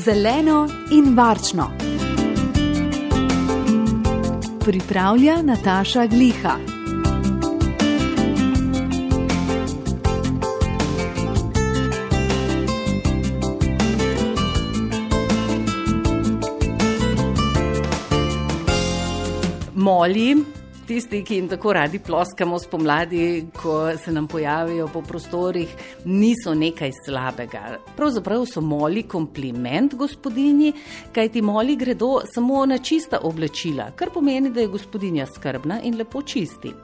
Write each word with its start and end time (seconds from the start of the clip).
zeleno 0.00 0.68
in 0.90 1.14
varčno. 1.16 1.70
Pripravlja 4.64 5.42
Nataša 5.42 6.06
Gliha. 6.06 6.56
Moli, 19.74 20.59
tisti, 20.90 21.20
ki 21.22 21.36
jim 21.36 21.48
tako 21.48 21.72
radi 21.72 21.98
ploskamo 22.02 22.58
spomladi, 22.58 23.44
ko 23.62 23.92
se 23.96 24.12
nam 24.12 24.26
pojavijo 24.28 24.88
po 24.92 25.02
prostorih, 25.02 25.74
niso 26.04 26.54
nekaj 26.54 26.90
slabega. 27.04 27.62
Pravzaprav 27.96 28.46
so 28.50 28.60
moli 28.60 29.04
kompliment 29.06 29.94
gospodinji, 29.94 30.72
kaj 31.14 31.28
ti 31.36 31.42
moli 31.42 31.76
gredo 31.76 32.24
samo 32.34 32.66
na 32.66 32.78
čista 32.78 33.22
oblačila, 33.22 33.92
kar 33.96 34.10
pomeni, 34.14 34.50
da 34.50 34.60
je 34.66 34.74
gospodinja 34.74 35.26
skrbna 35.30 35.80
in 35.86 35.98
lepo 35.98 36.22
čisti. 36.22 36.74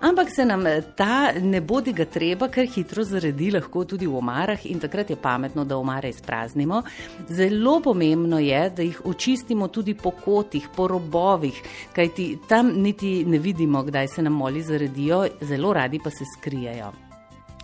Ampak 0.00 0.30
se 0.30 0.44
nam 0.44 0.64
ta 0.96 1.32
ne 1.40 1.60
bodi 1.60 1.92
ga 1.92 2.04
treba, 2.04 2.48
ker 2.48 2.66
hitro 2.66 3.04
zaredi 3.04 3.50
lahko 3.50 3.84
tudi 3.84 4.06
v 4.06 4.16
omarah 4.18 4.66
in 4.66 4.80
takrat 4.80 5.10
je 5.10 5.16
pametno, 5.16 5.64
da 5.64 5.76
omare 5.76 6.08
izpraznimo. 6.08 6.82
Zelo 7.28 7.80
pomembno 7.80 8.38
je, 8.38 8.70
da 8.70 8.82
jih 8.82 9.00
očistimo 9.04 9.68
tudi 9.68 9.94
po 9.94 10.10
kotih, 10.10 10.68
po 10.76 10.88
robovih, 10.88 11.62
kajti 11.92 12.38
tam 12.48 12.72
niti 12.76 13.24
ne 13.24 13.38
vidimo, 13.38 13.82
kdaj 13.82 14.08
se 14.08 14.22
nam 14.22 14.32
moli 14.32 14.62
zaredijo, 14.62 15.26
zelo 15.40 15.72
radi 15.72 16.00
pa 16.04 16.10
se 16.10 16.24
skrijejo. 16.36 17.03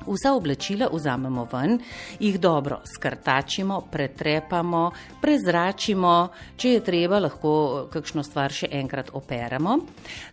Vsa 0.07 0.33
oblačila 0.35 0.89
vzamemo 0.93 1.47
ven, 1.53 1.79
jih 2.21 2.41
dobro 2.41 2.81
skrtačimo, 2.85 3.81
pretrepamo, 3.93 4.91
prezračimo, 5.21 6.15
če 6.57 6.73
je 6.73 6.85
treba, 6.85 7.21
lahko 7.21 7.53
kakšno 7.93 8.25
stvar 8.25 8.53
še 8.53 8.71
enkrat 8.81 9.13
operemo. 9.13 9.79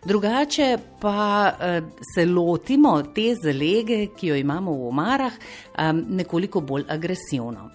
Drugače 0.04 0.70
pa 1.00 1.24
eh, 1.48 1.80
se 2.14 2.26
lotimo 2.26 2.96
te 3.14 3.34
zalege, 3.42 4.06
ki 4.16 4.32
jo 4.32 4.38
imamo 4.40 4.72
v 4.72 4.88
omarah, 4.88 5.34
eh, 5.34 5.92
nekoliko 5.92 6.60
bolj 6.60 6.88
agresivno. 6.88 7.70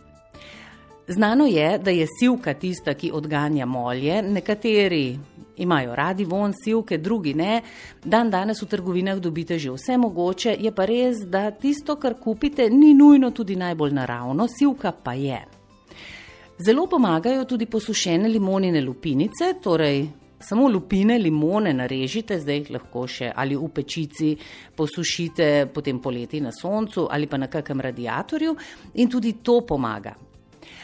Znano 1.08 1.46
je, 1.46 1.78
da 1.78 1.92
je 1.92 2.08
sivka 2.20 2.54
tista, 2.54 2.94
ki 2.94 3.12
odganja 3.12 3.66
molje, 3.66 4.22
nekateri 4.22 5.20
imajo 5.58 5.96
radi 5.96 6.24
von 6.26 6.54
sivke, 6.64 6.98
drugi 6.98 7.34
ne. 7.34 7.62
Dan 8.04 8.30
danes 8.30 8.62
v 8.62 8.66
trgovinah 8.66 9.20
dobite 9.20 9.60
že 9.60 9.72
vse 9.72 9.98
mogoče, 9.98 10.56
je 10.60 10.72
pa 10.72 10.86
res, 10.86 11.26
da 11.28 11.52
tisto, 11.52 11.96
kar 11.96 12.16
kupite, 12.20 12.70
ni 12.70 12.94
nujno 12.94 13.32
tudi 13.32 13.56
najbolj 13.56 13.92
naravno, 13.92 14.48
sivka 14.48 14.92
pa 14.92 15.14
je. 15.14 15.44
Zelo 16.66 16.88
pomagajo 16.88 17.46
tudi 17.46 17.66
posušene 17.66 18.30
limonine 18.30 18.82
lupinice, 18.82 19.54
torej 19.64 20.08
samo 20.40 20.68
lupine, 20.68 21.18
limone 21.18 21.74
narežite, 21.74 22.40
zdaj 22.40 22.58
jih 22.58 22.70
lahko 22.72 23.08
še 23.08 23.32
ali 23.36 23.56
v 23.56 23.70
pečici 23.76 24.36
posušite, 24.76 25.68
potem 25.74 26.00
poleti 26.00 26.40
na 26.42 26.52
soncu 26.52 27.08
ali 27.12 27.28
pa 27.28 27.38
na 27.38 27.48
kakem 27.48 27.82
radiatorju 27.82 28.56
in 28.94 29.10
tudi 29.10 29.34
to 29.44 29.62
pomaga. 29.68 30.33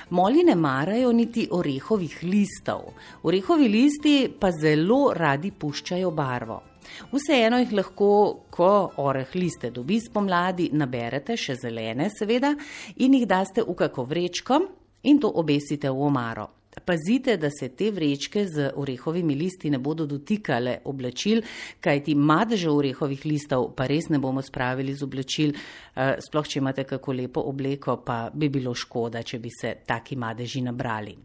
Moli 0.09 0.43
ne 0.43 0.55
marajo 0.55 1.11
niti 1.11 1.47
orehovih 1.51 2.17
listov. 2.23 2.93
Orehovi 3.23 3.67
listi 3.69 4.15
pa 4.39 4.51
zelo 4.51 5.13
radi 5.13 5.51
puščajo 5.51 6.11
barvo. 6.11 6.61
Vseeno 7.11 7.59
jih 7.61 7.73
lahko, 7.77 8.11
ko 8.49 8.71
oreh 9.05 9.35
liste 9.35 9.69
dobi 9.71 9.99
spomladi, 10.01 10.71
naberete, 10.73 11.37
še 11.37 11.55
zelene 11.61 12.09
seveda, 12.09 12.55
in 13.05 13.19
jih 13.19 13.27
daste 13.29 13.61
v 13.61 13.75
kako 13.77 14.07
vrečko 14.09 14.63
in 15.03 15.19
to 15.19 15.29
obesite 15.29 15.89
v 15.89 16.07
omaro. 16.09 16.58
Pazite, 16.85 17.38
da 17.38 17.50
se 17.50 17.69
te 17.69 17.90
vrečke 17.91 18.46
z 18.47 18.72
orehovimi 18.75 19.35
listi 19.35 19.69
ne 19.69 19.80
bodo 19.80 20.06
dotikale 20.06 20.78
oblačil, 20.85 21.41
kajti 21.81 22.13
madeže 22.16 22.69
orehovih 22.69 23.25
listov 23.25 23.72
pa 23.75 23.88
res 23.90 24.09
ne 24.09 24.19
bomo 24.19 24.41
spravili 24.41 24.94
z 24.94 25.03
oblačil, 25.03 25.53
eh, 25.53 26.18
sploh 26.22 26.47
če 26.47 26.59
imate 26.59 26.84
kako 26.84 27.13
lepo 27.13 27.41
obleko, 27.41 27.97
pa 28.06 28.30
bi 28.34 28.50
bilo 28.50 28.75
škoda, 28.75 29.24
če 29.24 29.40
bi 29.40 29.50
se 29.50 29.75
taki 29.85 30.16
madeži 30.16 30.62
nabrali. 30.62 31.18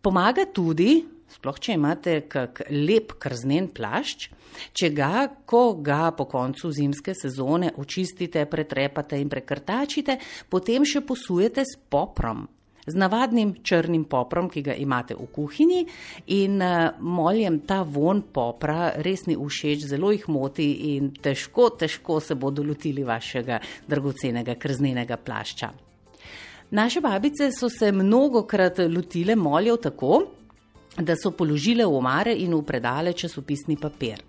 Pomaga 0.00 0.46
tudi, 0.46 1.02
sploh 1.28 1.58
če 1.58 1.74
imate 1.74 2.20
kak 2.28 2.62
lep 2.70 3.18
krznen 3.18 3.72
plašč, 3.74 4.30
če 4.72 4.90
ga, 4.94 5.28
ko 5.44 5.74
ga 5.82 6.12
po 6.12 6.28
koncu 6.30 6.70
zimske 6.70 7.14
sezone 7.14 7.72
očistite, 7.76 8.46
pretrepate 8.46 9.18
in 9.18 9.28
prekrtačite, 9.28 10.18
potem 10.48 10.84
še 10.86 11.00
posujete 11.00 11.66
s 11.66 11.74
poprom 11.90 12.46
z 12.86 12.94
navadnim 12.94 13.54
črnim 13.62 14.04
poprom, 14.04 14.48
ki 14.50 14.62
ga 14.62 14.74
imate 14.74 15.14
v 15.14 15.26
kuhinji 15.32 15.86
in 16.36 16.60
uh, 16.62 16.92
moljem 17.00 17.60
ta 17.66 17.82
von 17.82 18.22
popra 18.22 18.92
res 19.04 19.26
ni 19.26 19.36
všeč, 19.36 19.86
zelo 19.88 20.12
jih 20.12 20.28
moti 20.28 20.68
in 20.94 21.10
težko, 21.14 21.70
težko 21.80 22.20
se 22.20 22.34
bodo 22.34 22.62
lotili 22.62 23.04
vašega 23.04 23.60
dragocenega 23.88 24.54
krznenega 24.54 25.16
plašča. 25.16 25.72
Naše 26.70 27.00
babice 27.00 27.50
so 27.52 27.68
se 27.68 27.92
mnogokrat 27.92 28.78
lotile 28.90 29.36
moljev 29.36 29.76
tako, 29.76 30.24
da 30.98 31.16
so 31.16 31.30
položile 31.30 31.86
v 31.86 31.96
omare 31.96 32.34
in 32.38 32.54
v 32.54 32.62
predale 32.62 33.12
časopisni 33.12 33.76
papir. 33.76 34.22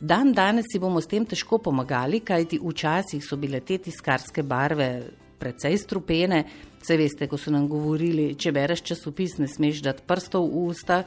Dan 0.00 0.32
danes 0.32 0.66
si 0.72 0.78
bomo 0.82 1.00
s 1.00 1.06
tem 1.06 1.26
težko 1.26 1.58
pomagali, 1.62 2.20
kajti 2.20 2.58
včasih 2.58 3.22
so 3.22 3.36
bile 3.38 3.60
te 3.60 3.78
tiskarske 3.78 4.42
barve 4.42 4.88
precej 5.42 5.78
strupene. 5.82 6.44
Vse 6.82 6.98
veste, 6.98 7.26
ko 7.30 7.38
so 7.38 7.50
nam 7.54 7.68
govorili, 7.70 8.32
če 8.38 8.54
bereš 8.54 8.86
časopis, 8.92 9.40
ne 9.42 9.50
smeš 9.50 9.82
dati 9.82 10.06
prstov 10.06 10.46
v 10.46 10.66
usta. 10.70 11.02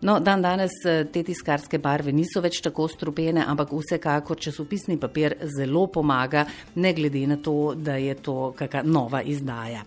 No, 0.00 0.20
dan 0.22 0.42
danes 0.42 0.76
eh, 0.86 1.04
te 1.10 1.24
tiskarske 1.26 1.80
barve 1.82 2.12
niso 2.14 2.38
več 2.42 2.60
tako 2.62 2.86
strupene, 2.90 3.42
ampak 3.42 3.72
vsekakor 3.74 4.38
časopisni 4.38 4.94
papir 4.98 5.34
zelo 5.56 5.88
pomaga, 5.90 6.44
ne 6.78 6.92
glede 6.94 7.24
na 7.26 7.38
to, 7.42 7.74
da 7.74 7.96
je 7.98 8.14
to 8.22 8.52
kakšna 8.58 8.84
nova 8.86 9.24
izdaja. 9.26 9.82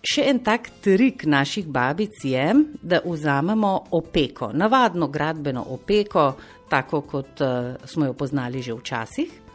Še 0.00 0.30
en 0.30 0.38
tak 0.40 0.70
trik 0.80 1.26
naših 1.28 1.66
babic 1.68 2.22
je, 2.24 2.46
da 2.80 3.02
vzamemo 3.04 3.72
opeko, 3.98 4.48
navadno 4.56 5.10
gradbeno 5.12 5.66
opeko, 5.74 6.30
tako 6.70 7.02
kot 7.04 7.42
uh, 7.44 7.74
smo 7.84 8.08
jo 8.08 8.14
poznali 8.16 8.62
že 8.64 8.78
včasih. 8.78 9.49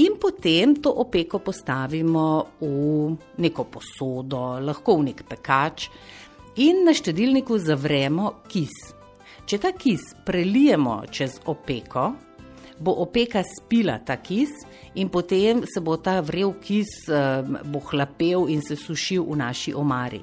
In 0.00 0.18
potem 0.20 0.76
to 0.82 0.92
opeko 1.02 1.38
postavimo 1.38 2.58
v 2.60 3.16
neko 3.38 3.64
posodo, 3.70 4.58
lahko 4.60 4.98
v 4.98 5.10
nek 5.10 5.24
pekač, 5.28 5.88
in 6.58 6.84
na 6.84 6.94
štedilniku 6.94 7.58
zavremo 7.58 8.42
kis. 8.50 8.74
Če 9.48 9.58
ta 9.62 9.72
kis 9.72 10.12
prelijemo 10.26 11.02
čez 11.10 11.38
opeko, 11.48 12.27
bo 12.80 12.94
opeka 13.02 13.42
spila 13.42 13.98
ta 13.98 14.16
kis 14.16 14.50
in 14.94 15.08
potem 15.08 15.64
se 15.66 15.80
bo 15.80 15.96
ta 15.96 16.20
vrel 16.20 16.54
kis 16.62 17.08
eh, 17.08 17.42
bo 17.64 17.80
hlapel 17.90 18.48
in 18.48 18.62
se 18.62 18.76
sušil 18.76 19.24
v 19.28 19.36
naši 19.36 19.74
omari. 19.74 20.22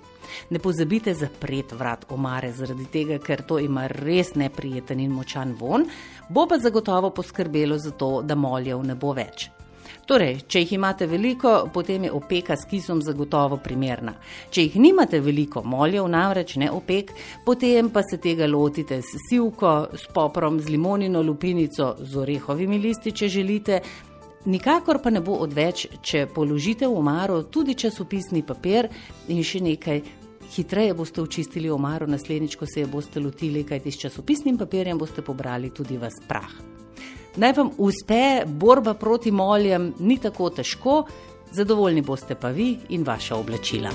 Ne 0.50 0.60
pozabite 0.60 1.14
zapreti 1.14 1.76
vrat 1.76 2.06
omare, 2.10 2.52
zaradi 2.52 2.88
tega, 2.92 3.20
ker 3.20 3.44
to 3.46 3.60
ima 3.60 3.88
res 3.88 4.34
neprijeten 4.36 5.00
in 5.00 5.14
močan 5.14 5.54
von, 5.60 5.86
bo 6.30 6.48
pa 6.48 6.58
zagotovo 6.58 7.14
poskrbelo 7.14 7.78
za 7.78 7.92
to, 7.92 8.22
da 8.22 8.36
moljev 8.36 8.82
ne 8.84 8.96
bo 8.96 9.14
več. 9.14 9.50
Torej, 10.06 10.44
če 10.46 10.62
jih 10.62 10.76
imate 10.76 11.08
veliko, 11.10 11.52
potem 11.74 12.04
je 12.06 12.12
opeka 12.14 12.54
s 12.54 12.68
kisom 12.70 13.00
zagotovo 13.02 13.58
primerna. 13.58 14.14
Če 14.54 14.68
jih 14.68 14.76
nimate 14.78 15.18
veliko, 15.20 15.64
moljev 15.66 16.06
namreč 16.14 16.56
ne 16.62 16.68
opek, 16.70 17.10
potem 17.46 17.90
pa 17.90 18.04
se 18.06 18.20
tega 18.22 18.46
lotite 18.46 19.00
s 19.02 19.24
sivko, 19.30 19.72
s 19.98 20.06
poprom, 20.14 20.60
z 20.62 20.70
limonino 20.76 21.24
lupinico, 21.26 21.96
z 22.00 22.20
orehovimi 22.22 22.78
listi, 22.84 23.16
če 23.18 23.32
želite. 23.34 23.80
Nikakor 24.46 25.02
pa 25.02 25.10
ne 25.10 25.24
bo 25.26 25.40
odveč, 25.42 25.88
če 26.06 26.28
položite 26.30 26.86
v 26.86 27.02
omaro 27.02 27.42
tudi 27.50 27.74
časopisni 27.74 28.46
papir 28.46 28.92
in 29.34 29.42
še 29.42 29.64
nekaj. 29.66 30.06
Hitreje 30.54 30.94
boste 30.94 31.24
očistili 31.26 31.72
omaro, 31.74 32.06
naslednjič, 32.06 32.60
ko 32.62 32.70
se 32.70 32.84
je 32.84 32.92
boste 32.94 33.20
lotili, 33.20 33.66
kajti 33.66 33.92
s 33.92 34.06
časopisnim 34.06 34.62
papirjem 34.62 35.02
boste 35.02 35.26
pobrali 35.26 35.74
tudi 35.74 35.98
vas 35.98 36.22
prah. 36.30 36.75
Naj 37.38 37.54
vam 37.54 37.70
uspe, 37.78 38.46
borba 38.46 38.94
proti 38.94 39.32
moljem 39.32 39.94
ni 40.00 40.18
tako 40.18 40.50
težko, 40.50 41.04
zadovoljni 41.52 42.02
boste 42.02 42.36
pa 42.36 42.50
vi 42.50 42.78
in 42.90 43.04
vaša 43.04 43.36
oblačila. 43.36 43.92